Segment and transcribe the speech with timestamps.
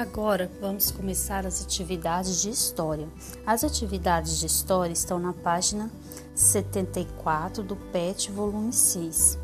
[0.00, 3.06] Agora vamos começar as atividades de história.
[3.44, 5.90] As atividades de história estão na página
[6.34, 9.38] 74 do PET, volume 6.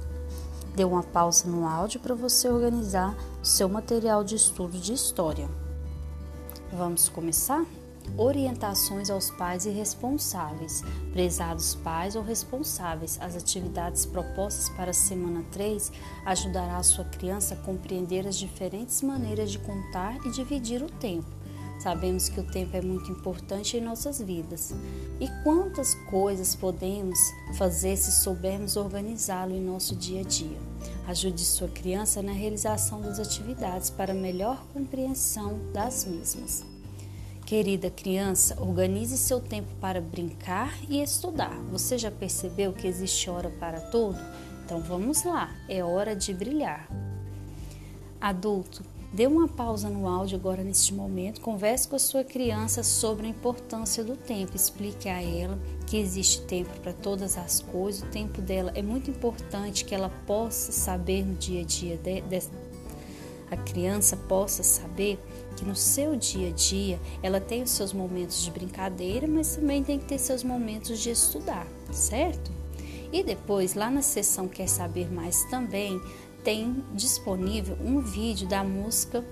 [0.74, 5.46] Dê uma pausa no áudio para você organizar seu material de estudo de história.
[6.72, 7.62] Vamos começar?
[8.16, 10.82] Orientações aos pais e responsáveis.
[11.12, 15.92] Prezados pais ou responsáveis, as atividades propostas para a semana 3
[16.24, 21.36] ajudará a sua criança a compreender as diferentes maneiras de contar e dividir o tempo.
[21.78, 24.74] Sabemos que o tempo é muito importante em nossas vidas.
[25.20, 27.18] E quantas coisas podemos
[27.56, 30.58] fazer se soubermos organizá-lo em nosso dia a dia?
[31.06, 36.75] Ajude sua criança na realização das atividades para melhor compreensão das mesmas.
[37.46, 41.56] Querida criança, organize seu tempo para brincar e estudar.
[41.70, 44.18] Você já percebeu que existe hora para tudo?
[44.64, 46.88] Então vamos lá, é hora de brilhar.
[48.20, 48.82] Adulto,
[49.12, 53.30] dê uma pausa no áudio agora neste momento, converse com a sua criança sobre a
[53.30, 58.42] importância do tempo, explique a ela que existe tempo para todas as coisas, o tempo
[58.42, 62.42] dela é muito importante que ela possa saber no dia a dia de, de,
[63.50, 65.18] a criança possa saber
[65.56, 69.82] que no seu dia a dia ela tem os seus momentos de brincadeira, mas também
[69.82, 72.50] tem que ter seus momentos de estudar, certo?
[73.12, 76.00] E depois, lá na seção Quer Saber Mais também,
[76.42, 79.24] tem disponível um vídeo da música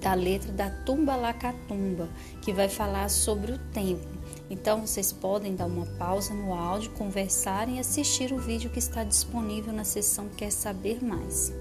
[0.00, 2.08] da letra da Tumba Lacatumba,
[2.42, 4.06] que vai falar sobre o tempo.
[4.48, 9.04] Então vocês podem dar uma pausa no áudio, conversarem e assistir o vídeo que está
[9.04, 11.52] disponível na seção Quer Saber Mais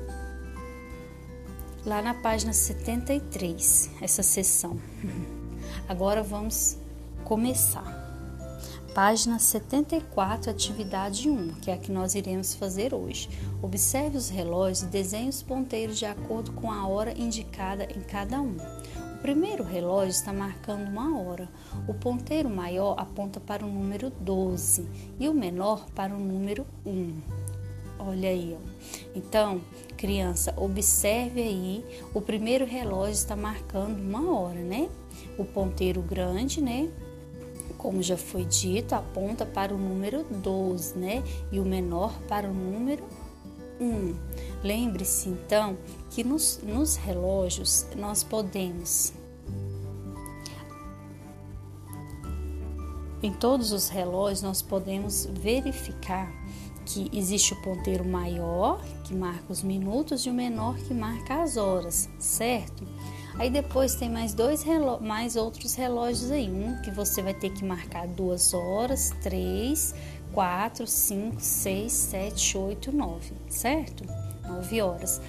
[1.85, 4.79] lá na página 73, essa sessão.
[5.87, 6.77] Agora vamos
[7.23, 7.97] começar.
[8.93, 13.29] Página 74, atividade 1, que é a que nós iremos fazer hoje.
[13.61, 18.41] Observe os relógios e desenhe os ponteiros de acordo com a hora indicada em cada
[18.41, 18.57] um.
[19.15, 21.47] O primeiro relógio está marcando uma hora.
[21.87, 24.87] O ponteiro maior aponta para o número 12
[25.19, 27.38] e o menor para o número 1.
[27.99, 28.69] Olha aí, ó.
[29.13, 29.61] Então,
[29.97, 34.89] criança, observe aí, o primeiro relógio está marcando uma hora, né?
[35.37, 36.89] O ponteiro grande, né?
[37.77, 41.23] Como já foi dito, aponta para o número 12, né?
[41.51, 43.03] E o menor para o número
[43.81, 44.15] 1.
[44.63, 45.77] Lembre-se, então,
[46.09, 49.13] que nos, nos relógios nós podemos
[53.21, 56.31] Em todos os relógios nós podemos verificar
[56.89, 61.55] que existe o ponteiro maior, que marca os minutos, e o menor, que marca as
[61.55, 62.85] horas, certo?
[63.37, 64.65] Aí depois tem mais dois
[64.99, 69.93] mais outros relógios aí, um que você vai ter que marcar duas horas, três,
[70.33, 74.03] quatro, cinco, seis, sete, oito, nove, certo?
[74.47, 75.21] Nove horas.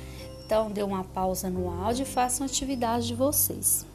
[0.44, 3.86] Então dê uma pausa no áudio e façam atividade de vocês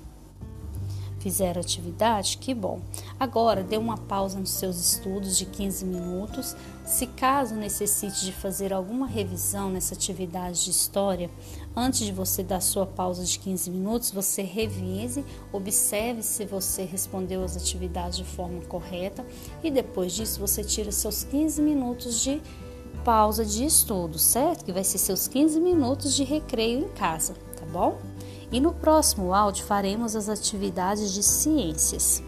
[1.25, 2.79] fizeram atividade, que bom.
[3.19, 6.55] Agora, dê uma pausa nos seus estudos de 15 minutos.
[6.85, 11.31] Se caso necessite de fazer alguma revisão nessa atividade de história,
[11.75, 17.43] antes de você dar sua pausa de 15 minutos, você revise, observe se você respondeu
[17.43, 19.25] as atividades de forma correta
[19.63, 22.39] e depois disso você tira seus 15 minutos de
[23.03, 24.63] pausa de estudo, certo?
[24.63, 27.97] Que vai ser seus 15 minutos de recreio em casa, tá bom?
[28.51, 32.23] E no próximo áudio faremos as atividades de ciências.